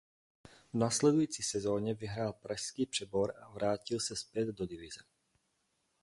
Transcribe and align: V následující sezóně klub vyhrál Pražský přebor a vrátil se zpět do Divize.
V 0.73 0.77
následující 0.77 1.43
sezóně 1.43 1.91
klub 1.93 1.99
vyhrál 2.01 2.33
Pražský 2.33 2.85
přebor 2.85 3.33
a 3.41 3.49
vrátil 3.51 3.99
se 3.99 4.15
zpět 4.15 4.47
do 4.47 4.65
Divize. 4.65 4.99